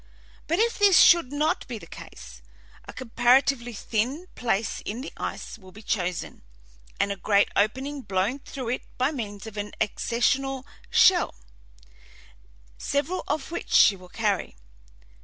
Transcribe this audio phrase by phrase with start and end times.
[0.47, 2.41] But if this should not be the case,
[2.87, 6.41] a comparatively thin place in the ice will be chosen,
[6.99, 11.35] and a great opening blown through it by means of an ascensional shell,
[12.79, 14.55] several of which she will carry.